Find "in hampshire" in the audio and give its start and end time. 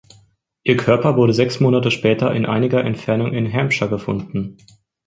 3.35-3.87